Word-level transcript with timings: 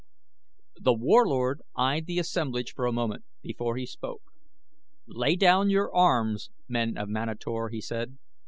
The 0.79 0.95
Warlord 0.95 1.61
eyed 1.75 2.07
the 2.07 2.17
assemblage 2.17 2.73
for 2.73 2.87
a 2.87 2.91
moment 2.91 3.23
before 3.43 3.77
he 3.77 3.85
spoke. 3.85 4.23
"Lay 5.05 5.35
down 5.35 5.69
your 5.69 5.95
arms, 5.95 6.49
men 6.67 6.97
of 6.97 7.07
Manator," 7.07 7.69
he 7.69 7.81
said. 7.81 8.17